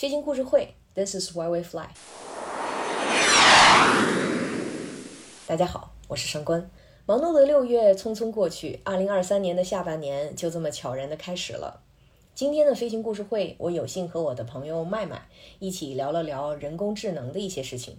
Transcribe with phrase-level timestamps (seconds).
[0.00, 1.88] 飞行故事会，This is why we fly。
[5.44, 6.70] 大家好，我是上官。
[7.04, 11.82] 忙碌的六月匆匆过去，二零二三年的下半年就这么悄然的开始了。
[12.32, 15.26] 今天的飞行故事会，我有幸和我的朋友麦麦
[15.58, 17.96] 一起聊了聊人工智能的一些事情。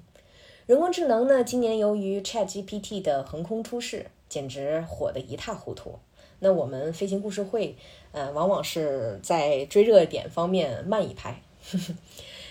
[0.68, 6.00] 人工智能呢，今年由于 ChatGPT 的横空出世，简直火得一塌糊涂。
[6.40, 7.76] 那我们飞行故事会，
[8.14, 11.42] 呃，往往是在追热点方面慢一拍。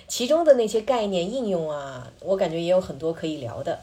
[0.07, 3.81] 其中的那些概念应用啊，我感觉也有很多可以聊的。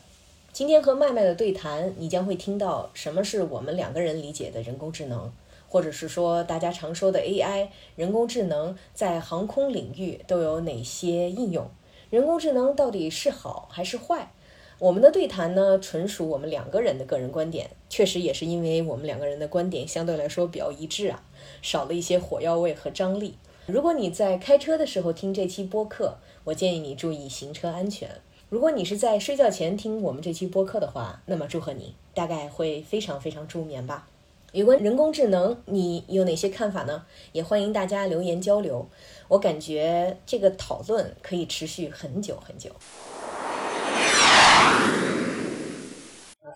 [0.52, 5.32] 今天和麦麦的对谈，你将会听到什么是我们两个人理解的人工智能，
[5.68, 11.70] 或者是说大家常说的 AI 人工智能在航空领域都有哪些应用？
[12.10, 14.32] 人工智能到底是好还是坏？
[14.80, 21.22] 我们的对谈呢，纯属我们两个人的个人观点，确实也是因为我们两个人的观点相对来说比较一致啊，
[21.62, 23.36] 少了一些火药味和张力。
[23.68, 28.22] 如果你在开车的时候听这期播客，我建议你注意行车安全。
[28.48, 34.08] 如果你是在睡觉前听我们这期播客的话，那么祝贺你，大概会非常非常助眠吧。
[34.52, 37.08] 有关人工智能，你有哪些看法呢？
[37.32, 38.88] 也欢迎大家留言交流。
[39.30, 42.70] 我感觉这个讨论可以持续很久很久。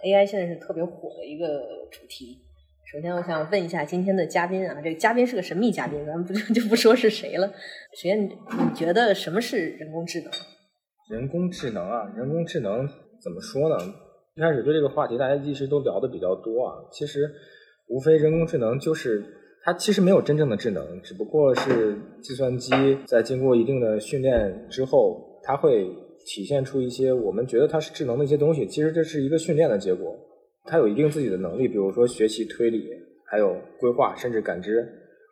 [0.03, 2.39] AI 现在是特别火的一个主题。
[2.91, 7.45] 首先，我想问一下今天的嘉宾啊，这个嘉宾是个神秘嘉宾，咱们不就 就不说是谁了。
[7.45, 7.53] 首
[8.01, 8.31] 先，你
[8.73, 10.31] 觉得什么是人工智能？
[11.11, 12.87] 人工智能啊，人工智能
[13.21, 13.77] 怎么说呢？
[14.33, 16.81] 一开始对这个话题，大家一直都聊的比较多啊。
[16.91, 17.29] 其实，
[17.89, 19.23] 无非人工智能就是
[19.63, 22.71] 它其实没有真正的智能，只不过是计算机
[23.05, 25.87] 在经过一定的训练之后，它会
[26.25, 28.65] 体现出一些我们觉得它是智能的一些东西。
[28.65, 30.17] 其实这是一个训练的结果，
[30.69, 32.87] 它有一定自己的能力，比如说学习、推理，
[33.25, 34.87] 还有规划，甚至感知，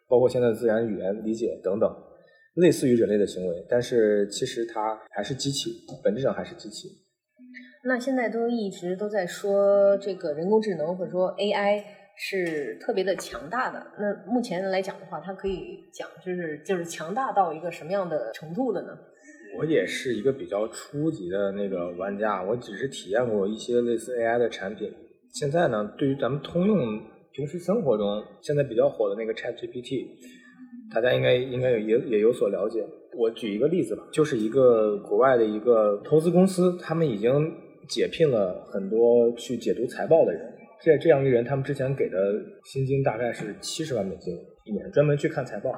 [0.09, 1.89] 包括现在自然语言理解等等。
[2.55, 5.69] 类似于人类的行为，但是其实它还是机器，
[6.03, 6.87] 本质上还是机器。
[7.83, 11.83] 那现在都一直都在说这个人工智能或者说 AI
[12.17, 13.85] 是特别的强大的。
[13.99, 18.97] 那目前来讲的话，它可以讲就是就是强大到一个什么样的程度了呢？
[19.59, 24.91] 我也是一个比较初级的那个玩家，我只是体验过一些类似 AI 的产品。
[25.33, 27.01] 现在呢，对于咱们通用
[27.31, 30.07] 平时生活中现在比较火的那个 ChatGPT。
[30.89, 32.81] 大家应该应该有也也有所了解。
[33.17, 37.51] 我举一个例子吧，就是一个国外的一个投资公司，他们已经
[37.89, 40.41] 解聘了很多去解读财报的人。
[40.81, 42.17] 这这样一人，他们之前给的
[42.63, 44.33] 薪金大概是七十万美金
[44.63, 45.71] 一年，专门去看财报，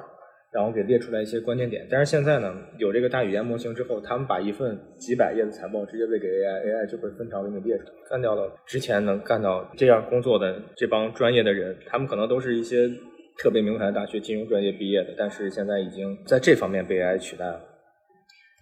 [0.52, 1.86] 然后给列出来一些关键点。
[1.90, 11.76] 但是现在呢，有这个大语言模型之后，他们把一份几百页的财报直接喂给 AI，AI 就会分条给你列出来，干掉了之前能干到这样工作的这帮专业的人。
[11.86, 12.90] 他们可能都是一些。
[13.42, 17.58] 特别名牌大学金融专业毕业的，但是现在已经在这方面被 AI 取代了。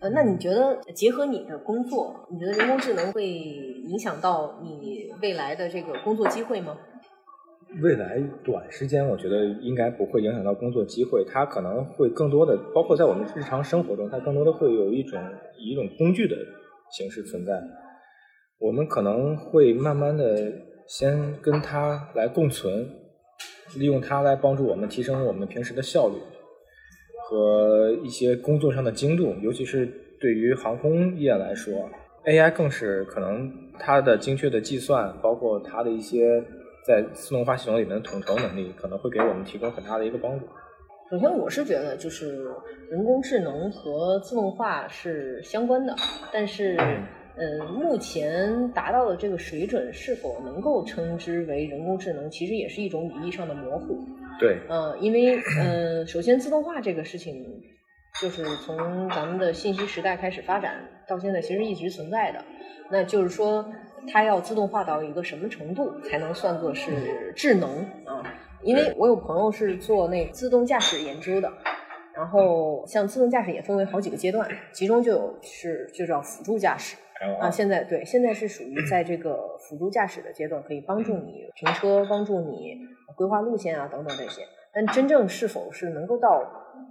[0.01, 6.79] 呃，那你觉得结合你的工作，你觉得人工智能会影响到你未来的这个工作机会吗？
[7.81, 11.25] 未来短时间，我觉得应该不会影响到工作机会。
[11.25, 15.21] 它可能会更多的，包括在我们日常生活中，它更多的会有一种
[15.59, 16.37] 以一种工具的
[16.91, 17.63] 形式存在。
[18.59, 20.53] 我们可能会慢慢的
[20.87, 22.89] 先跟它来共存。
[23.77, 26.15] 利用它来帮助我们提升我们平时的效率
[27.21, 29.87] 和一些工作上的精度，尤其是
[30.19, 31.91] 对于航空业来说
[32.25, 36.43] ，AI 更是可能它的精确的计算，包括它的一些
[36.89, 40.47] 在自动化系统里面的统筹能力，可能会给我们提供很大的一个帮助。
[41.11, 42.45] 首先，我是觉得就是
[42.91, 45.95] 人工智能和自动化是相关的，
[46.33, 46.77] 但是。
[47.41, 53.97] 嗯，目前达到的这个水准是否能够称之为人工智能，其实也是一种语义上的模糊。
[54.41, 57.45] 对，嗯，因为嗯，首先自动化这个事情，
[58.21, 62.45] 就是从咱们的信息时代开始发展到现在，其实一直存在的。
[62.91, 63.65] 那就是说，
[64.07, 67.69] 它要自动化到一个什么程度才能算作是智能
[68.05, 68.23] 啊？
[68.63, 71.53] 因为我有朋友是做那自动驾驶研究的，
[72.15, 76.97] 然后像自动驾驶也分为好几个阶段，其中就有是就叫辅助驾驶。
[77.41, 82.79] 啊，现在对，现在是属于在这个辅助驾驶的阶段，可以帮助你停车，帮助你
[83.17, 84.43] 规划路线啊，等等这些。
[84.73, 86.45] 但真正是否是能够到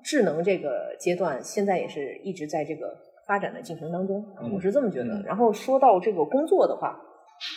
[0.04, 5.22] 智能这个阶段，现在也是一直在这个发展的进程当中，我是这么觉得。
[5.24, 7.00] 然后说到这个工作的话，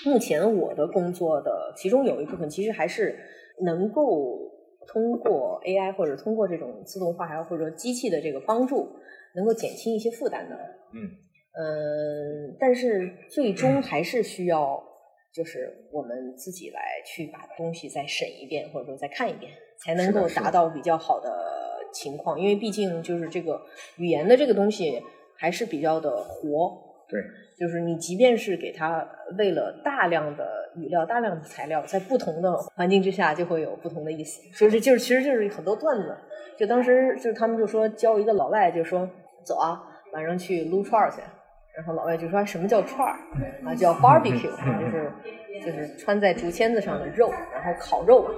[0.05, 3.19] 目前我的工作的其中有一部分，其实还是
[3.63, 4.39] 能够
[4.87, 8.89] 通过 AI 或者通过这种自动化，还有或者说机器的这个帮助，
[9.37, 10.57] 能够减轻一些负担的。
[10.93, 11.09] 嗯。
[11.53, 14.81] 嗯，但是最终还是需要，
[15.35, 19.51] 就是我们自己来去把东西再审一遍，或者说再看一遍，
[19.85, 21.29] 才能够达到比较好的
[21.93, 23.61] 情况，因为毕竟就是这个
[23.97, 25.03] 语言的这个东西
[25.41, 26.79] 还是比较的活。
[27.09, 27.21] 对，
[27.59, 29.05] 就是你即便是给它
[29.37, 34.41] 喂了大量的语料、大量的材料，在不同的环境之下就会有不同的意思。
[34.53, 36.17] 所以这就是，其实就是很多段子。
[36.57, 39.09] 就当时就是他们就说教一个老外，就说
[39.43, 39.83] 走啊，
[40.13, 41.17] 晚上去撸串儿去。
[41.75, 43.17] 然后老外就说什么叫串儿
[43.65, 43.75] 啊？
[43.75, 45.11] 叫 barbecue，就是
[45.65, 48.31] 就是穿在竹签子上的肉，然后烤肉。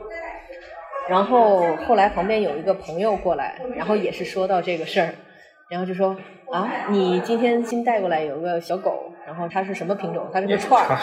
[1.08, 5.12] 然后后来旁边有一个朋友过来，然后也是说到这个事儿，
[5.72, 6.14] 然后就说
[6.52, 10.28] 啊，你今天新带过来有个小狗，然后它是什么品种？
[10.32, 10.98] 它是个串儿。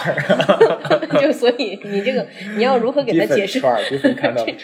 [1.20, 2.26] 就所以你这个
[2.56, 3.98] 你要如何给它解释这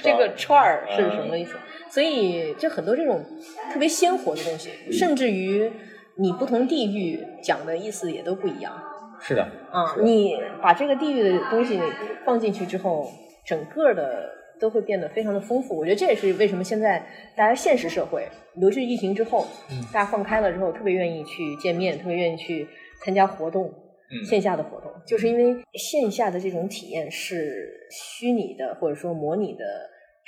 [0.04, 1.58] 这个串儿是什么意思？
[1.90, 3.26] 所以就很多这种
[3.74, 5.72] 特别鲜活的东西，甚至于。
[6.18, 8.72] 你不同地域讲的意思也都不一样，
[9.20, 11.78] 是的，啊，你把这个地域的东西
[12.24, 13.12] 放进去之后，
[13.46, 15.78] 整个的都会变得非常的丰富。
[15.78, 17.06] 我觉得这也是为什么现在
[17.36, 19.46] 大家现实社会，尤其是疫情之后，
[19.94, 22.68] 大家放开了之后，特别愿意去见面，特别愿意去
[23.04, 23.74] 参加活动，
[24.28, 29.64] 线下的活动，就是因为线下的这种体验是虚拟的或者说模拟的。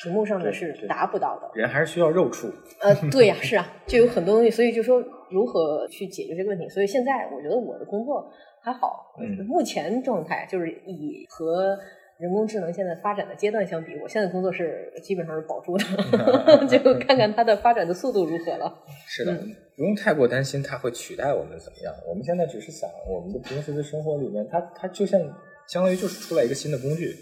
[0.04, 2.48] 屏幕上的是达不到的，人还是需要肉触。
[2.82, 6.70] 呃，对呀，是啊，就有很多东西，所以就说如何去解决这个问题。
[6.70, 8.32] 所以现在我觉得我的工作
[8.62, 9.12] 还好，
[9.48, 11.76] 目前状态就是以和
[12.20, 15.86] 人工智能现在发展的阶段相比，我现在工作是基本上是保住的，
[16.68, 18.74] 就看看它的发展的速度如何了。
[19.08, 19.38] 是的，
[19.76, 21.94] 不用太过担心它会取代我们怎么样。
[22.08, 25.22] 我们现在只是想，我们的平时的生活里面，它它就像
[25.68, 27.16] 相当于就是出来一个新的工具。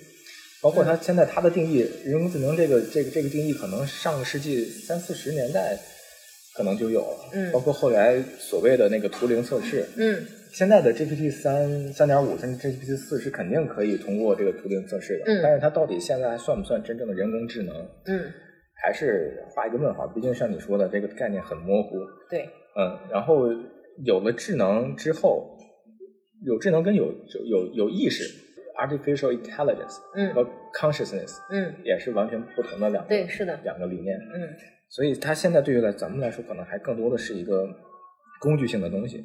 [0.61, 5.77] 包括它现在它的定义，人工智能这个这个这个定义，可能上个世纪三四十年代
[6.55, 7.29] 可能就有了。
[7.33, 7.51] 嗯。
[7.51, 9.85] 包括后来所谓的那个图灵测试。
[9.97, 10.25] 嗯。
[10.55, 15.25] 现在的 GPT 三三点五甚至 GPT 四是肯定可以通过这个图灵测试的。
[15.25, 15.41] 嗯。
[15.43, 17.75] 但是它到底现在还算不算真正的人工智能？
[18.05, 18.31] 嗯。
[18.81, 20.07] 还是画一个问号。
[20.07, 21.97] 毕竟像你说的，这个概念很模糊。
[22.29, 22.49] 对。
[22.77, 22.97] 嗯。
[23.11, 23.47] 然后
[24.05, 25.57] 有了智能之后，
[26.45, 27.13] 有智能跟有
[27.45, 28.23] 有有意识。
[28.77, 30.01] artificial intelligence
[30.33, 34.49] 和 consciousness 嗯，也是完全不同的两个对是的两个理念嗯，
[34.89, 37.65] 所以它现在对于来咱们来说，可能还更多的是一个
[38.41, 39.23] 工具性的东西，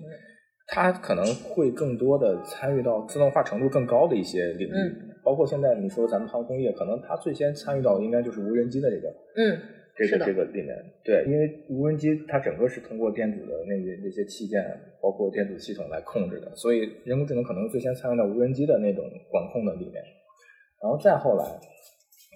[0.71, 4.95] 它可能会更多的参与到自动化程度更高的一些领域，
[5.25, 9.59] 包括现在你说咱们航空业，可能它最先参与到应该就是无人机的这个嗯。
[9.97, 10.75] 这个这个里面，
[11.05, 14.65] 对，因为无人机它整个是通过电子的那些那些器件，
[15.03, 20.03] 包括电子系统来控制的，所以人工智能可能最先参与到无人机的那种管控的里面，
[20.81, 21.45] 然后再后来，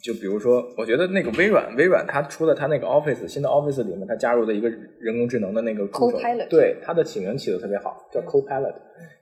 [0.05, 6.19] 就比如说，我觉得那个微软，微软它出了它那个 Office 新的 Office 里面，它加入的一个人工智能的那个助手，
[6.51, 8.75] 对，它的起名起的特别好，叫 Copilot。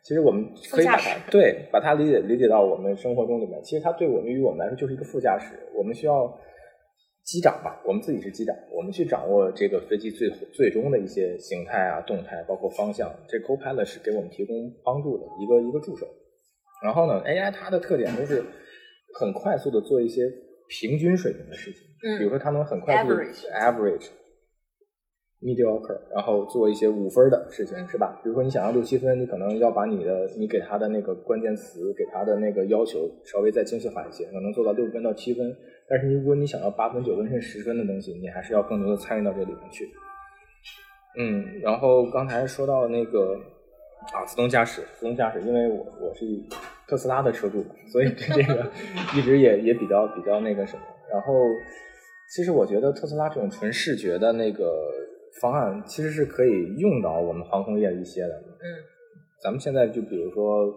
[0.02, 6.36] 其实我们可以把它对把它理解理解到我们生活中里面，其实它对我们与我们来说就是一个副驾驶，我们需要。
[7.24, 13.08] 机长吧，我们自己是机长，我们去掌握这个飞机最最终的一些形态啊、动态，包括方向。
[13.28, 16.04] 这 Copilot 是给我们提供帮助的一个一个助手。
[16.82, 18.42] 然后呢，AI 它的特点就是
[19.14, 20.22] 很快速的做一些
[20.80, 24.08] 平均水平的事情，嗯，比如说他能很快速 average。
[25.44, 28.20] mediocre，然后做一些五分的事情，是吧？
[28.22, 35.52] 比如说你想要六七分，你可能要把你的你给他的那个关键词，给他的那个要求稍微再精细化一些，可能做到六分到七分。
[35.88, 39.84] 但是如果你想要八分、九分甚至十分的东西，你还是要更多的参与到这里面去。
[41.18, 43.34] 嗯，然后刚才说到那个
[44.14, 46.24] 啊，自动驾驶，自动驾驶，因为我我是
[46.92, 48.70] 特斯拉的车主，所以对这个
[49.16, 50.82] 一直也也比较比较那个什么。
[51.10, 51.32] 然后
[52.36, 54.62] 其实我觉得特斯拉这种纯视觉的那个。
[55.40, 58.34] 方案其实是可以用到我们航空业一些的。
[58.36, 58.68] 嗯，
[59.42, 60.68] 咱们现在就比如说，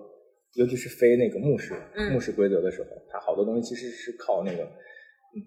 [0.53, 1.74] 尤其是飞那个目视、
[2.10, 4.63] 目视规则的时候，它好多东西其实是靠那个，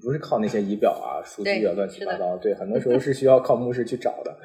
[0.03, 2.37] 不是靠那些仪表啊、数据啊乱七八糟。
[2.37, 4.37] 对，很多时候是需要靠目视去找的。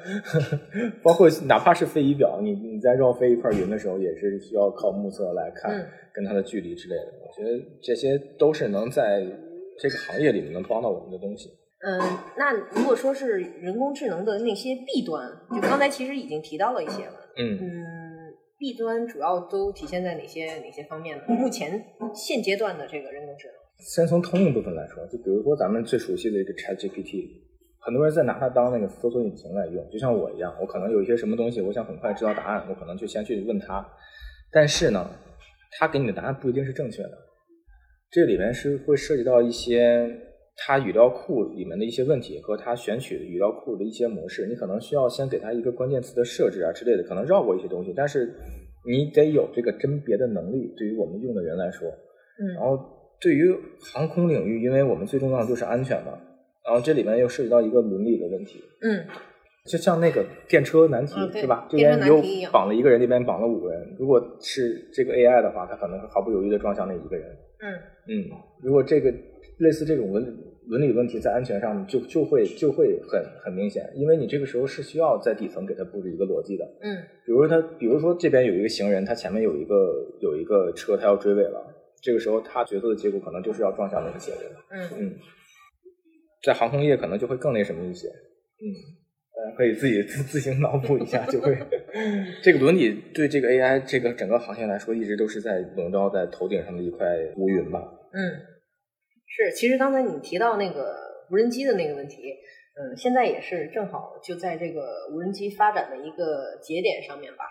[1.02, 7.12] 包括哪怕是飞仪表，你你在绕飞一块云的时候，也是需要靠目测来看跟它的距离之类的。
[7.26, 9.26] 我觉得这些都是能在
[9.78, 11.50] 这个行业里面能帮到我们的东西。
[11.86, 12.00] 嗯，
[12.38, 17.12] 那如果说是人工智能的那些弊端，就刚才其实已经提到了一些了。
[17.36, 17.66] 嗯嗯，
[18.58, 21.24] 弊端主要都体现在哪些哪些方面呢？
[21.28, 21.84] 目前
[22.14, 27.28] 现阶段的这个人工智能，先从通用部分来说，就比如说咱们最熟悉的一个 ChatGPT，
[27.80, 33.86] 很多人在拿它当那个搜索引擎来用，就像我一样，我可能有一些什么东西，我想很快知道答案，我可能就先去问他。
[34.52, 35.10] 但是呢，
[35.78, 37.18] 他给你的答案不一定是正确的，
[38.10, 40.20] 这里面是会涉及到一些。
[40.56, 48.32] 它语料库里面的一些问题和它选取的语料库的一些模式，你可能需要先给它一个关键词的设置啊之类的，可能绕过一些东西，但是
[48.86, 50.72] 你得有这个甄别的能力。
[50.76, 51.88] 对于我们用的人来说，
[52.38, 52.78] 嗯，然后
[53.24, 53.50] 对于
[53.80, 56.12] 航空领域，因为我们最重要的就是安全嘛，
[56.62, 59.02] 然后这里面又涉及到一个伦理的问题，嗯
[59.64, 61.66] 就像那个电车难题是吧？
[61.70, 63.96] 这边又难题一样绑了一个人，那边绑了五个人。
[63.98, 67.26] 如果是这个 AI 的话，它可能会毫不犹豫的撞向那一个人。
[67.60, 67.72] 嗯
[68.06, 68.28] 嗯，
[68.62, 69.10] 如果这个
[69.56, 70.28] 类似这种伦理
[70.66, 76.64] 伦理问题在安全上就就会就会很很明显，因为你这个时候是需要在底层给它布置一个逻辑的。
[76.82, 79.74] 嗯比如说他，比如说这边有一个行人，他前面有一个
[80.20, 81.73] 有一个车，他要追尾了，
[82.04, 84.52] 这个时候他决策的结果可能就是要撞向那个行人。
[84.70, 85.18] 嗯嗯，
[86.42, 88.06] 在航空业可能就会更那什么一些。
[88.08, 88.64] 嗯，
[89.34, 91.56] 大家可以自己自自行脑补一下，就会
[92.44, 97.06] 这个伦理对这个 AI 这个整个行业来说，一直都是在笼罩在头顶上的一块
[97.38, 97.80] 乌云吧。
[98.12, 98.20] 嗯，
[99.26, 99.56] 是。
[99.56, 100.94] 其实刚才你提到那个
[101.30, 102.22] 无人机的那个问题，
[102.76, 107.44] 嗯，现在也是正好就在这个无人机发展的一个节点上面吧。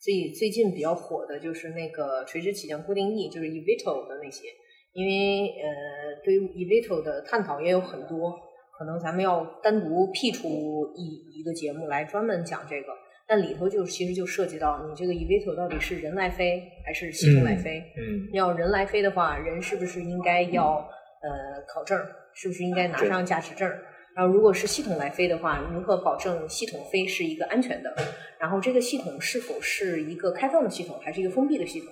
[0.00, 4.48] 最最近比较火的就是那个垂直起降固定翼，就是 eVTOL 的那些。
[4.92, 8.32] 因为呃，对于 eVTOL 的探讨也有很多，
[8.78, 10.48] 可能咱们要单独辟出
[10.94, 12.92] 一一个节目来专门讲这个。
[13.28, 17.82] 但里头就其实就涉及到你这个 eVTOL 到底是人来飞还是系统来飞？
[17.98, 20.76] 嗯要人来飞的话，人是不是应该要
[21.20, 21.98] 呃考证？
[22.32, 23.82] 是不是应该拿上驾驶证儿？
[24.16, 27.94] 然后，如果是系统来飞的话，如何保证系统飞是一个安全的？
[28.38, 31.88] 然后，这个系统是否是一个开放的系统，还是一个封闭的系统？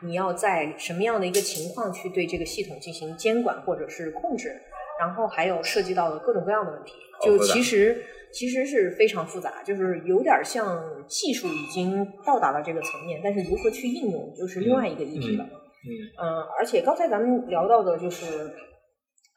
[0.00, 4.60] 你要在什么样的一个情况去对这个系统进行监管或者是控制？
[4.98, 15.44] 然后还有涉及到的各种各样的问题，就其实其实是非常复杂，就是有点像技术已经到达了这个层面，但是如何去应用，就是另外一个议题了。
[15.44, 18.50] 嗯嗯，而且刚才咱们聊到的就是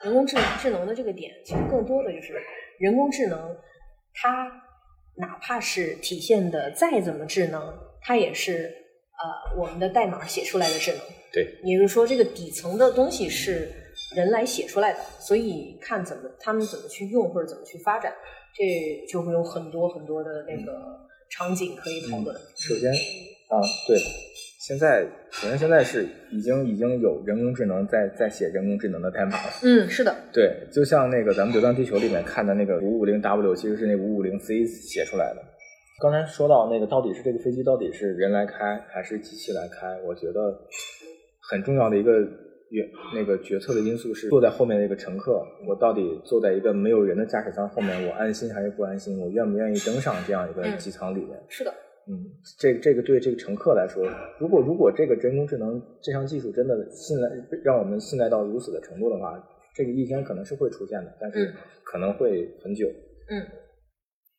[0.04, 2.34] 人工智智能的这个点，其实更多的就是
[2.80, 3.56] 人工智能，
[4.14, 4.52] 它
[5.18, 8.74] 哪怕是体现的再怎么智能，它也是
[9.18, 11.02] 呃我们的代码写出来的智能。
[11.32, 13.72] 对，也就是说，这个底层的东西是
[14.16, 18.14] 人来写出来的，所以看怎么他们怎么去用或者怎么去发展，
[18.54, 20.74] 这就会有很多很多的那个
[21.30, 22.36] 场景可以讨论。
[22.58, 23.98] 首先啊，对，
[24.72, 29.52] 现在首先现在是已经已经有人工智能在在写人工智能的代码了。
[29.64, 35.44] 嗯，是的，对，就像那个咱们《流浪地球》里面看的那个五五零 W，其实是那五五零 C 写出来的。
[36.02, 40.00] 刚才说到那个，到底是这个飞机到底是人来开还是机器来开？
[40.08, 40.58] 我觉得
[41.50, 49.20] 很重要的一个决那个决策的因素是坐在后面那个乘客，我到底坐在一个没有人的驾驶舱后面，我安心还是不安心？
[49.20, 51.38] 我愿不愿意登上这样一个嗯机舱里面？
[51.50, 51.74] 是的，
[52.08, 52.26] 嗯，
[52.60, 54.04] 这这个对这个乘客来说，
[54.40, 57.30] 如果如果这个人工智能这项技术真的信赖
[57.64, 59.38] 让我们信赖到如此的程度的话，
[59.76, 61.54] 这个一天可能是会出现的，但是嗯
[61.84, 62.88] 可能会很久。
[63.30, 63.46] 嗯，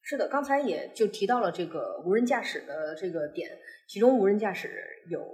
[0.02, 3.48] 是的，刚才也就提到了这个无人驾驶的这个点，
[3.88, 4.68] 其中无人驾驶
[5.08, 5.24] 有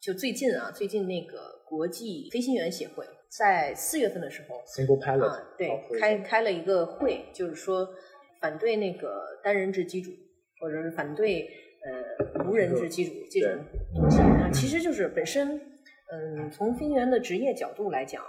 [0.00, 5.68] 就最近啊，最近那个国际飞行员协会在四月份的时候 Single pilot，啊，对
[6.00, 7.86] 开开了一个会，就是说
[8.40, 10.10] 反对那个单人制机组，
[10.60, 11.48] 或者是反对
[11.86, 13.50] 呃无人制机组这种
[13.94, 14.20] 东西。
[14.20, 15.60] 啊，其实就是本身，
[16.12, 18.22] 嗯，从飞行员的职业角度来讲，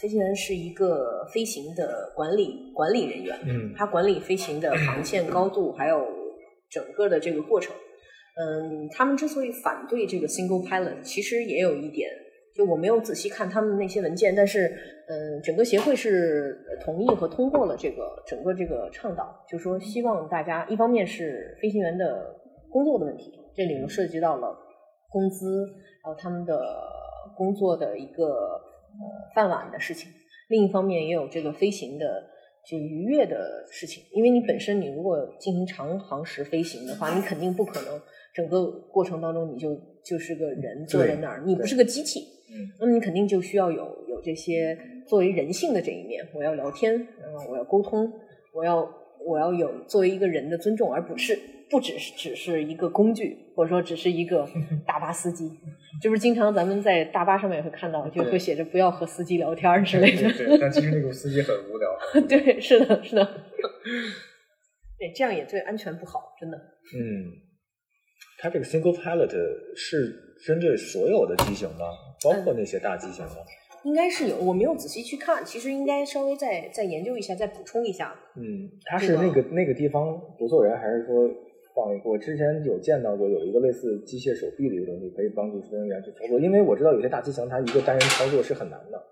[0.00, 3.74] 飞行员是一个飞行的管理管理人员，嗯。
[3.76, 6.06] 他管理飞行的航线、高度，还有
[6.70, 7.74] 整个的这个过程。
[8.34, 12.10] 嗯，他们之所以反对这个 single pilot，其实也有一点，
[12.54, 14.72] 就我没有仔细看他们那些文件，但是
[15.06, 22.34] 嗯，整个协会是同意和通过了这个整个这个倡导，就说希望大家一方面是飞行员的
[22.72, 24.56] 工作的问题，这里面涉及到了
[25.10, 25.68] 工资，
[26.02, 26.58] 还有他们的
[27.36, 30.10] 工作的一个呃饭碗的事情。
[30.48, 32.24] 另一方面也有这个飞行的
[32.68, 38.00] 就愉悦的事情，因为你本身你如果进行长航时飞行的话，你肯定不可能
[38.34, 39.74] 整个过程当中你就
[40.04, 44.76] 就是个人坐在那儿，你不是个机器，嗯那么你肯定就需要有有这些
[45.06, 48.12] 作为人性的这一面，我要聊天，嗯，我要沟通，
[48.54, 48.88] 我要
[49.26, 51.38] 我要有作为一个人的尊重，而不是
[51.72, 54.46] 不只是只是一个工具，或者说只是一个
[54.86, 55.50] 大巴司机。
[56.02, 60.30] 就是经常咱们在大巴上面也会看到，就会写着不要和司机聊天之类的。
[60.32, 61.88] 对，但其实那种司机很无聊。
[62.28, 63.24] 对，是的，是的。
[64.98, 66.56] 对，这样也对安全不好，真的。
[66.56, 67.32] 嗯，
[68.38, 69.30] 它这个 single pilot
[69.74, 70.14] 是
[70.46, 71.86] 针对所有的机型吗？
[72.22, 73.36] 包括那些大机型吗？
[73.84, 78.14] 应该是有，我没有仔细去看，其实应该稍微再再研究一下，再补充一下。
[78.36, 81.28] 嗯，它是那个那个地方不坐人，还是说
[81.74, 82.10] 放一个？
[82.10, 86.38] 我之前有见到过有一个类似机械手臂的一个东西，可以帮助飞行员去操作。
[86.40, 89.02] 因为我知道有些大机型它一个单人操作是很难的，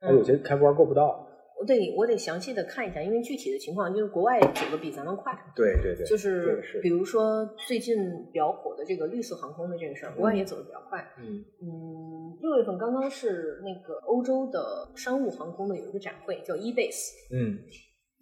[0.00, 1.26] 它有些开关够不到。
[1.60, 5.32] 我得我得详细的看一下，因为具体的情况就是国外走的比咱们快。
[5.56, 7.96] 对对对，就是比如说最近
[8.32, 11.04] 比较火的这个绿色航空的这个事儿，国外也走的比较快。
[11.18, 17.58] 嗯嗯，六月份刚刚是那个欧洲的商务航空的有一个展会叫 eBase，嗯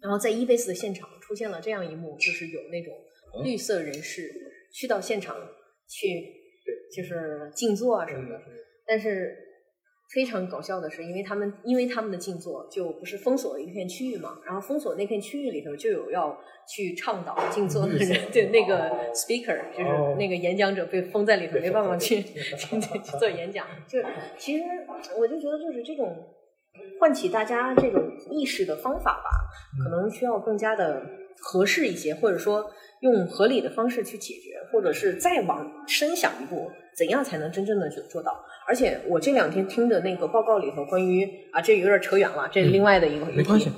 [0.01, 2.91] 然后在 eBase 的现场出现了这样一幕，就是有那种
[3.43, 4.29] 绿色人士
[4.73, 5.35] 去到现场
[5.87, 6.33] 去，
[6.95, 8.41] 就是静坐啊什么的。
[8.85, 9.35] 但是
[10.13, 16.37] 非常搞笑的是，因为他们因为他们的静坐就不是封锁了一片区域嘛，然后封锁那片区域里头就有要
[16.73, 23.67] 去倡导静坐的人， 对那个 speaker 就是那个演讲者被封在里头，没办法去 去去 做演讲。
[23.85, 23.99] 就
[24.37, 24.63] 其实
[25.19, 26.15] 我就觉得就是这种
[26.99, 29.29] 唤起大家这种意识的方法吧，
[29.83, 31.01] 可能需要更加的
[31.39, 32.65] 合适一些，或者说
[33.01, 38.43] 用合理的方式去解决，或者是再往深想一步，怎样才能真正的做做到？
[38.67, 43.71] 而且我这两天听的那个报告里头，关于啊，这有点扯远了，这是另外的一个没关系。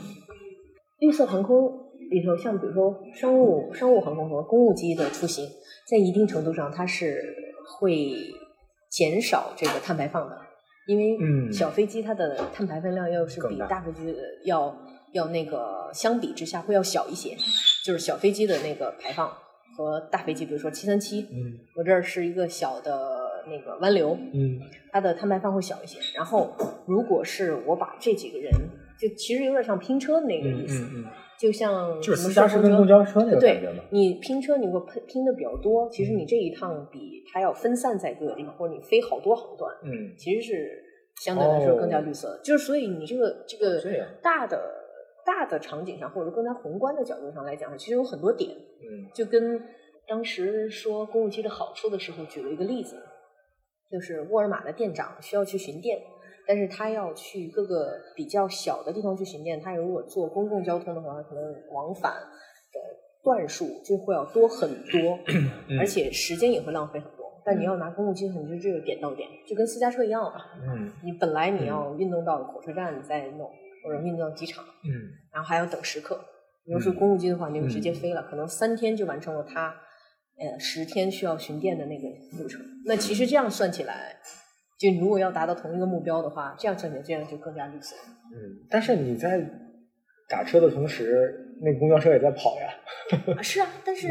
[1.00, 1.72] 绿色航空
[2.10, 5.48] 里头，像比如说商务商务航空和公务机的出行，
[5.88, 7.36] 在一定程度上它是
[7.80, 8.14] 会
[8.90, 10.36] 减少这个碳排放的，
[10.88, 14.76] 因为小飞机它的碳排放量要是比大飞机要
[15.14, 17.36] 要那个相比之下会要小一些，
[17.84, 19.32] 就是小飞机的那个排放
[19.76, 23.28] 和大飞机，比如说七三七，嗯，我这儿是一个小的。
[23.48, 24.60] 那个湾流，嗯，
[24.92, 25.98] 它的碳排放会小一些。
[26.14, 26.54] 然后，
[26.86, 28.52] 如果是我把这几个人，
[29.00, 31.06] 就其实有点像拼车的那个意思，嗯嗯，
[31.40, 40.84] 就像就是私家车跟公交车那个感觉你拼车，你如果拼拼的比较多，其实你这一趟比它要分散在各个地方，或者你飞好多航段，嗯，其实是
[41.24, 42.40] 相对来说更加绿色。
[42.44, 43.82] 就是所以你这个这个
[44.22, 44.60] 大的
[45.30, 49.62] 大的场景上，或者更加宏观的角度上来讲，其实有很多点，嗯，就跟
[50.08, 52.98] 当时说公务机的好处的时候举了一个例子。
[53.92, 56.00] 就是沃尔玛的店长需要去巡店，
[56.48, 61.44] 但是他要去各个比较小的地方去巡店，他如果坐公共交通的话，可能
[61.74, 62.80] 往返的
[63.24, 65.18] 段数就会要多很多，
[65.80, 67.26] 而且时间也会浪费很多。
[67.44, 70.40] 但你要拿公共机，你就这个点到点，就跟私家车一样啊。
[70.62, 73.50] 嗯，你本来你要运动到火车站再弄，
[73.90, 74.94] 或者运动到机场，嗯，
[75.34, 76.24] 然后还要等时刻。
[76.66, 79.76] 如果是公务机的话，你就直接飞了，可能三天就完成了它。
[80.38, 84.16] 呃，十天需要巡店的那个路程，那其实这样算起来，
[84.80, 87.96] 就如果要达到同一个目标的话，这样算起来这样就更加绿色。
[88.32, 89.44] 嗯，但是你在
[90.30, 93.36] 打车的同时，那公交车也在跑呀。
[93.36, 94.08] 啊，是啊，但是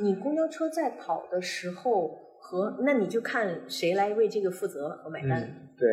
[0.00, 2.08] 你公交车在跑的时候
[2.40, 5.42] 和那你就看谁来为这个负责和买单。
[5.76, 5.86] 对，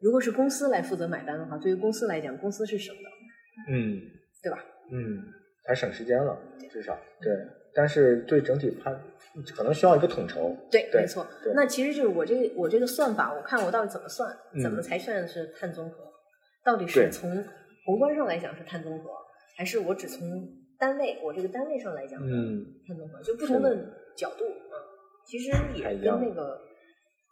[0.00, 3.02] 如果是公司来负责买单的话，对于公司来讲，公司是省的。
[3.68, 4.00] 嗯，
[4.42, 4.58] 对吧？
[4.90, 5.22] 嗯，
[5.66, 6.38] 还省时间了，
[6.70, 7.32] 至少对。
[7.72, 9.00] 但是对整体判。
[9.54, 11.24] 可能需要一个统筹，对，没错。
[11.54, 15.98] 那其实就是我这个我这个算法，我看我到底怎么算，怎么才算是碳综合？
[16.64, 17.30] 到底是从
[17.86, 19.10] 宏观上来讲是碳综合，
[19.56, 20.48] 还是我只从
[20.80, 23.22] 单位我这个单位上来讲嗯，碳综合？
[23.22, 23.72] 就不同的
[24.16, 24.74] 角度啊，
[25.24, 26.60] 其实也跟那个，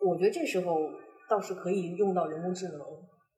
[0.07, 0.76] 我觉得这时候
[1.29, 2.79] 倒是可以用到人工智能，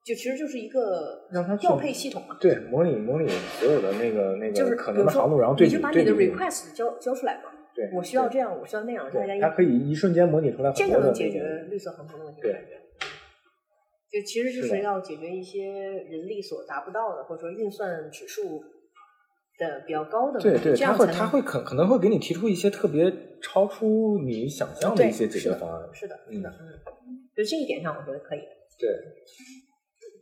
[0.04, 2.36] 就其实就是一个让它调配系统嘛。
[2.40, 7.50] 对，模拟模拟所有的那个那个就是可能的航路，然后对你就把你的 request 交交出来嘛。
[7.74, 12.40] 对，我需要这样，我需要那样，大家它可以一瞬间模拟出来，这个能解决绿色航空的问题。
[12.42, 12.52] 对，
[14.10, 18.60] 就其实就是要解决一些人力所达不到的，或者说运算指数
[19.58, 20.40] 的比较高的。
[20.40, 25.88] 对对，他会他会可可能会给你提出一些特别超出你想象的一些解决方案。
[25.92, 28.40] 是的，是的，嗯，就这一点上，我觉得可以。
[28.78, 28.90] 对。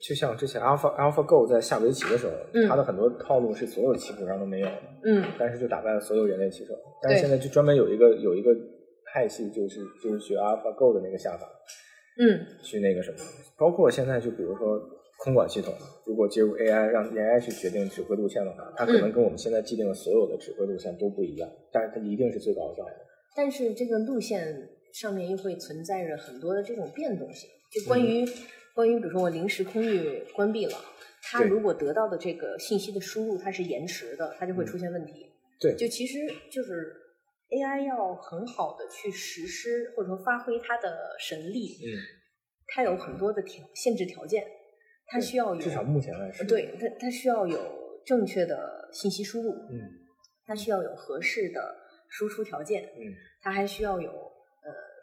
[0.00, 2.32] 就像之前 Alpha AlphaGo 在下围棋的时候，
[2.68, 6.72] 它的很多套路是所有棋谱上都没有的，嗯，但是就打败了所有人类棋手。
[7.02, 8.54] 但是现在就专门有一个有一个
[9.12, 11.50] 派系，就是就是学 AlphaGo 的那个下法，
[12.20, 13.18] 嗯，去那个什么，
[13.58, 14.80] 包括现在就比如说
[15.18, 15.74] 空管系统，
[16.06, 22.92] 如果接入 AI 让 AI 去决定指挥路线的话，它可能跟我们现在既定的所有的指挥路线都不一样，但是它一定是最高效的。
[23.34, 28.26] 但是这个路线上面又会存在着很多的这种变动性，就关于。
[28.74, 30.78] 关于比如说我临时空域关闭了，
[31.20, 35.26] 它如果得到的这个信息的输入它是延迟的，它就会出现问题。
[35.58, 36.16] 对，就其实
[36.48, 36.94] 就是
[37.50, 41.90] AI 要很好的去实施或者说发挥它的神力，嗯，
[42.68, 44.46] 它有很多的条限制条件，
[45.08, 47.58] 它需要有至少目前来说，对它它需要有
[48.06, 49.90] 正确的信息输入，嗯，
[50.46, 51.74] 它需要有合适的
[52.08, 53.02] 输出条件，嗯，
[53.40, 54.12] 它还需要有。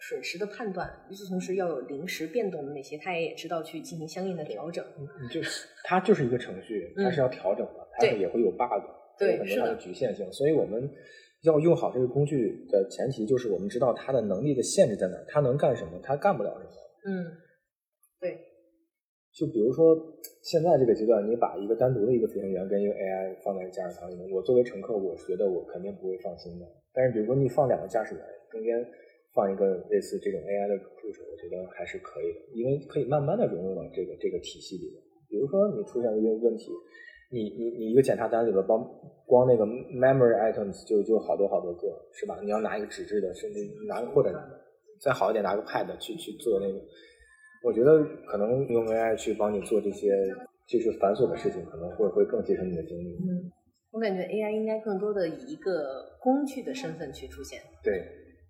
[0.08, 4.86] 水时的判断，与此同时要有临时变动的那些，他也知道去进行相应的调整。
[5.20, 8.86] 你就是它就是一个程序，它是要调整的，它也会有 bug，
[9.18, 10.32] 对，很多它的局限性。
[10.32, 10.88] 所以我们
[11.42, 16.72] 要用好这个工具的前提，就是我们知道它的能力的限制在哪，它能干什么，它干不了什么。
[17.08, 17.26] 嗯，
[18.20, 18.38] 对。
[19.34, 19.98] 就比如说
[20.44, 26.66] 现在这个阶段，你把一个单独的一个飞行员跟一个 AI 放在驾驶舱里面，我作为乘客，我觉得我肯定不会放心的。
[26.94, 28.86] 但是比如说你放两个驾驶员中间。
[29.36, 35.04] 放一个类似这种 AI 的助手，我觉得还是可以的，因为可以慢慢的融入到这个这个体系里面。
[35.28, 36.72] 比如说你出现一个问题，
[37.30, 38.80] 你你你一个检查单里边光
[39.28, 42.40] 光那个 memory items 就就好多好多个，是吧？
[42.42, 44.32] 你要拿一个纸质的，甚至拿个或者
[45.02, 46.80] 再好一点拿个 pad 去去做那个，
[47.62, 50.16] 我觉得可能用 AI 去帮你做这些
[50.70, 53.18] 就是繁琐的事情，可能会会更节省你的精力。
[53.20, 53.52] 嗯，
[53.92, 58.00] 我感觉 AI 应该更多的以一个工具的身份去出现，对，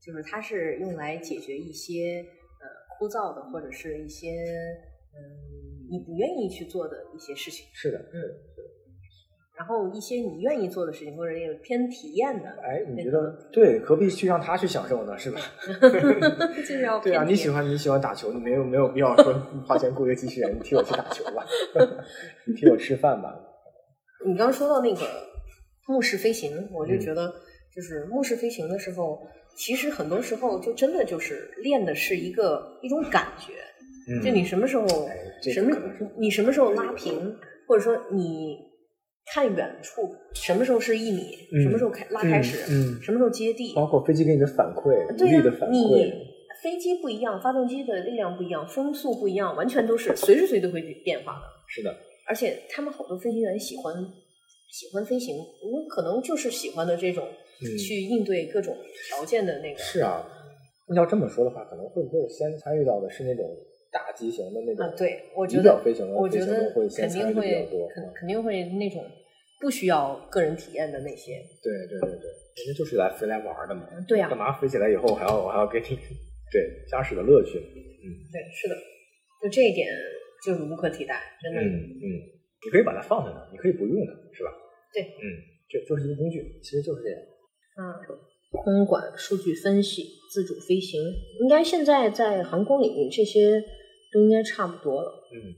[0.01, 2.23] 就是它是用来解决一些
[2.61, 2.65] 呃
[2.97, 4.31] 枯燥的或者是一些
[5.13, 5.19] 嗯
[5.89, 8.17] 你不愿意去做的一些事情，是的，嗯，
[9.57, 13.79] 然后一些你愿意做的事情或者那个偏体验的，哎，你觉得对？
[13.79, 15.15] 何必去让他去享受呢？
[15.17, 15.39] 是吧？
[16.57, 19.33] 就是要 对啊，你喜欢你喜欢打球，你没有没有必要说
[19.65, 21.45] 花钱雇一个机器人替我去打球吧，
[22.47, 23.33] 你替我吃饭吧。
[24.25, 25.01] 你刚刚说到那个
[25.87, 27.31] 目视飞行，我嗯就觉得
[27.73, 29.21] 就是目视飞行的时候，
[29.55, 33.53] 其实很多时候就真的就是练的是一个一种感觉，
[34.09, 34.87] 嗯就你什么时候
[35.53, 35.75] 什么
[36.17, 37.35] 你什么时候拉平，
[37.67, 38.57] 或者说你
[39.33, 42.57] 看远处什么时候是一米，嗯什么时候开拉开始，
[43.01, 46.13] 什么时候接地，包括飞机给你的反馈，对呀、力的反你，
[46.61, 51.41] 飞机不一样，发动机的力量不一样，风速不一样，完全都是随时随地会变化的。
[51.67, 51.95] 是的，
[52.27, 53.93] 而且他们好多飞行员喜欢
[54.71, 57.35] 喜欢飞行，我可能就是喜欢的这种、嗯
[57.77, 58.75] 去应对各种
[59.09, 59.79] 条件的那个。
[59.79, 60.25] 是啊。
[60.95, 63.43] 要这么说的话，可能会不会先参与到的是那种
[63.91, 67.87] 大机型的那种啊，对，我觉得飞行的我觉得飞行员会先肯定参与比较会多。
[67.89, 69.03] 肯肯定会那种
[69.59, 71.41] 不需要个人体验的那些。
[71.63, 72.29] 对对对对，
[72.61, 73.89] 人家就是来飞来玩的嘛。
[74.07, 75.97] 对呀干嘛飞起来以后还要我还要给你
[76.51, 77.57] 对驾驶的乐趣？
[77.57, 78.75] 嗯对，是的，
[79.41, 79.87] 就这一点
[80.45, 81.61] 就是无可替代，真的。
[81.61, 82.05] 嗯嗯，
[82.61, 84.53] 你可以把它放在那儿，你可以不用它，是吧？
[84.93, 85.25] 对嗯，
[85.67, 87.19] 这就是一个工具，其实就是这样。
[87.77, 88.17] 嗯，
[88.51, 91.01] 空管、数据分析、自主飞行，
[91.41, 93.61] 应该现在在航空领域这些
[94.13, 95.11] 都应该差不多了。
[95.33, 95.53] 嗯，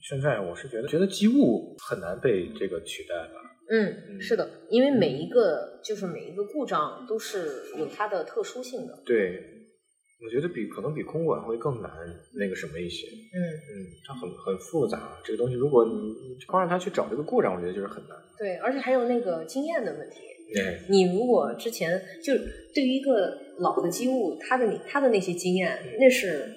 [0.00, 3.40] 现在我是觉得觉得机务很难被这个取代吧。
[3.70, 9.02] 嗯，嗯是的，因为每一个就是每一个故障都是有它的特殊性的。
[9.06, 9.38] 对，
[10.24, 11.90] 我觉得比可能比空管会更难
[12.34, 13.06] 那个什么一些。
[13.06, 13.70] 嗯，嗯，
[14.06, 15.92] 它很很复杂，这个东西如果你
[16.28, 18.16] 你光让他去找这个故障，我觉得就是很难。
[18.38, 20.16] 对，而且还有那个经验的问题。
[20.54, 22.34] 对，你如果之前就
[22.74, 26.54] 对于一个老的机务，他的你他的那些经验，那是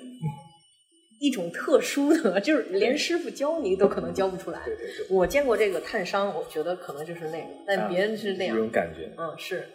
[1.19, 4.62] 一种特殊的， 就是连师傅教你都可能教不出来。
[4.65, 8.62] 对对对，我见过这个探伤，我觉得可能就是那个，但别人是那样这。
[8.62, 9.12] 种感觉。
[9.17, 9.65] 嗯，是，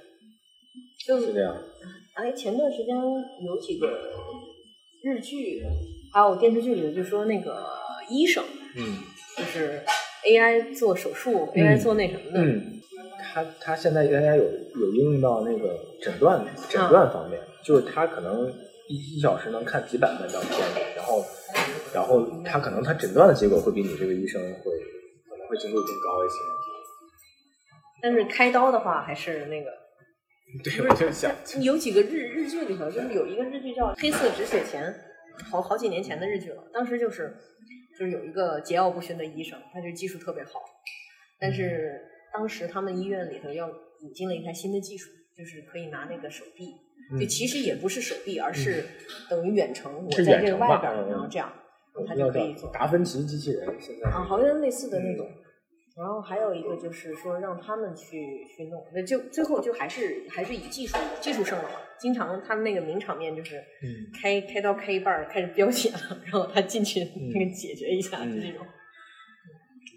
[1.06, 1.56] 就是这样。
[2.14, 3.86] 哎，前段时间有几个
[5.02, 5.62] 日剧，
[6.12, 7.66] 还有电视剧里就说那个
[8.08, 8.44] 医生，
[8.76, 8.98] 嗯。
[9.36, 9.80] 就是
[10.26, 12.80] AI 做手术、a i 做那什么的，嗯，
[13.22, 18.50] 他他现在大家有有应用到那个诊断诊啊断方面，就是他可能
[18.88, 21.24] 一一小时能看几百份照片，然后
[21.94, 24.48] 然后他可能他诊断的结果会比你这个医生会
[25.28, 26.34] 可能会精度更高一些。
[28.02, 29.70] 但是开刀的话还是那个。
[30.64, 34.82] 对，我就想，有几个日日剧里头，就是有一个日剧叫《黑色止血钳》，
[35.48, 36.64] 好好几年前的日剧了。
[36.74, 37.32] 当时就是
[37.96, 40.50] 就是有一个桀骜不驯的医生，他就技术特别好，
[41.38, 43.68] 但是当时他们医院里头要
[44.00, 46.74] 引进了一台新的技术，就是可以拿那个手臂，
[47.18, 48.84] 就其实也不是手臂，而是
[49.28, 51.52] 等于远程，我在这个外边然后这样，
[52.06, 52.70] 他就可以做。
[52.70, 55.26] 叫达芬奇机器人，现在啊，好像类似的那种。
[55.96, 61.70] 然后还有一个就是说让他们去去弄，那就最后就还是还是以技术技术胜了嘛。
[61.98, 68.64] 经常他们那个名场面就是嗯开开刀开一半儿开始飙血了，然后他进去嗯那个解决一下，就这种。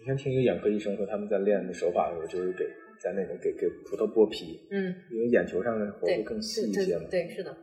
[0.03, 2.65] 以前听一个眼科医生说，他们在练的手法的时候，就是给
[2.99, 7.05] 在那个给给葡萄剥皮，嗯，因为眼球上的活，会更细一对些嘛。
[7.09, 7.55] 对对，是的，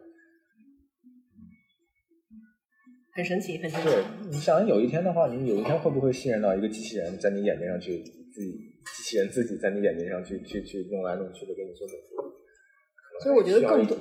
[3.13, 3.89] 很神奇，很神奇。
[3.89, 8.53] 对，你想有一天的话，你有一天会不会信任到一个机器人在你眼睛上去自己
[8.97, 13.23] 机器人自己在你眼睛上去去去弄来弄去的给你做手术？
[13.23, 13.99] 所以我觉得更多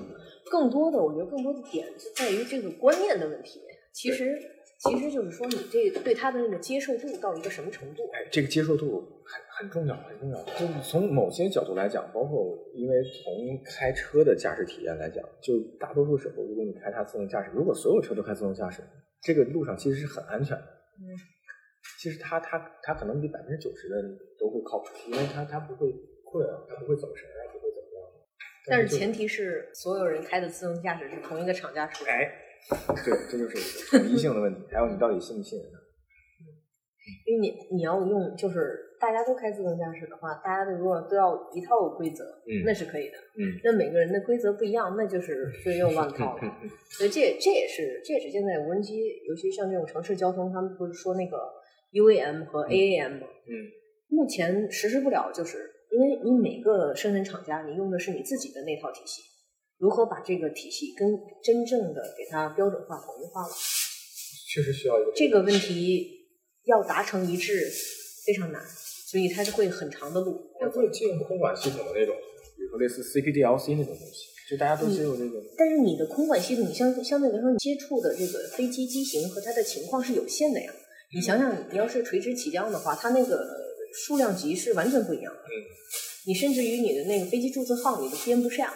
[0.49, 3.59] 更多的，我觉得更多的点是在于这个观念的问题。
[3.91, 4.39] 其实
[4.79, 8.03] 其实就是说，你这对他的那个接受度到一个什么程度？
[8.13, 10.41] 哎，这个接受度很很重要，很重要。
[10.57, 18.81] 就是从某些角度来讲，包括因为从开车的驾驶体验来讲，就大多数时候，如果你开它自动驾驶，如果所有车都开自动驾驶，
[19.21, 20.63] 这个路上其实是很安全的。
[20.63, 21.11] 嗯，
[21.99, 25.91] 其实它它它可能比百分之九十的人都会靠谱，因为它它不会
[26.23, 28.07] 困啊，它不会走神啊，不会怎么样。
[28.67, 32.11] 但是前提是所有人开的自动驾驶是同一个厂家出的。
[32.11, 32.31] 哎，
[33.05, 35.79] 对，这就是统一性的问题，还有你到底信不信任它。
[37.25, 43.17] 因为你你要用，就是大家都开自动驾驶的话，大家的如果都要一套规则，嗯那是可以的。
[43.37, 46.43] 嗯，那每个人的规则不一样，那就是就又乱套了。
[46.91, 51.37] 所以这这也是这也是现在无人机，尤其像这种城市交通，他们不是说那个
[51.93, 53.27] UAM 和 AAM 吗？
[53.47, 53.53] 嗯
[54.11, 59.21] 目前实施不了，就是因为你每个生产厂家你用的是你自己的那套体系，
[59.79, 61.07] 如何把这个体系跟
[61.41, 63.53] 真正的给它标准化、统一化了？
[64.51, 66.05] 确实需要一个这个问题
[66.65, 67.71] 要达成一致
[68.25, 68.61] 非常难，
[69.07, 70.51] 所以它是会很长的路。
[70.61, 72.13] 要做借用空管系统的那种，
[72.57, 75.41] 比如说类似 CPDLC 那种东西，就大家都接入这个。
[75.57, 80.73] 但是你的空管系统，你相相对来说，你接触的这个飞机机型和它的情况是有限的呀。
[81.13, 83.47] 你想想，你要是垂直起降的话，它那个
[83.93, 85.39] 数量级是完全不一样的。
[85.39, 85.55] 嗯，
[86.27, 88.71] 你甚至于你的那个飞机注册号你都编不上，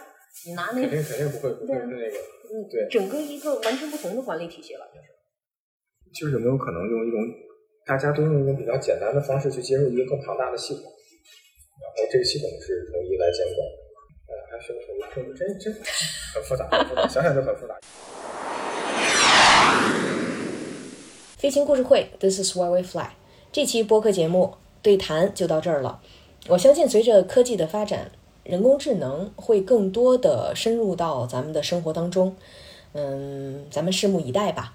[0.45, 2.17] 你拿那肯定肯定不会不会是那个，
[2.49, 5.07] 嗯，对整个一个完全不同的管理体系了，就是。
[6.13, 7.19] 就是有没有可能用一种
[7.85, 13.65] 大家都用一种比较简单的方式去接入一个更庞大的系统，然后这个系统是统一来监管，
[14.27, 15.73] 呃，还需要统一控制，真真
[16.35, 17.79] 很复杂，很复杂，想想就很复杂。
[21.37, 23.09] 飞行故事会，This is why we fly。
[23.51, 26.01] 这期播客节目对谈就到这儿了。
[26.47, 28.11] 我相信，随着科技的发展，
[28.43, 32.35] 人工智能会更多的深入到咱们的生活当中。
[32.93, 34.73] 嗯，咱们拭目以待吧。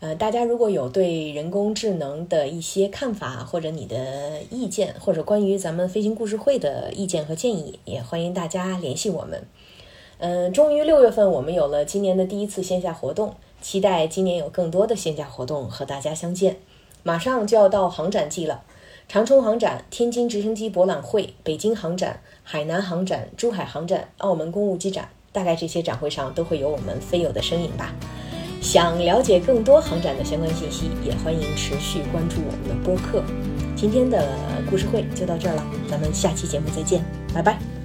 [0.00, 9.42] 呃，大家如果有对人工智能的一些看法，或者你的意见，或者关于咱们飞行故事会的意见和建议，也欢迎大家联系我们。
[10.18, 16.58] 嗯，终于六月份我们有了今年的第一次线下活动，期待今年有更多的线下活动和大家相见。
[17.02, 18.62] 马上就要到航展季了，
[19.08, 27.92] 长春航展、天津直升机博览会、北京航展、海南航展、珠海航展、澳门公务机展，大概这些展会上都会有我们飞友的身影吧。
[28.60, 33.22] 想了解更多航展的相关信息，也欢迎持续关注我们的播客。
[33.74, 34.28] 今天的
[34.70, 37.02] 故事会就到这儿了，咱们下期节目再见，
[37.34, 37.83] 拜拜。